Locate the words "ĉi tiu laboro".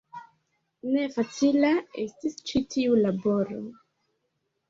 2.51-3.61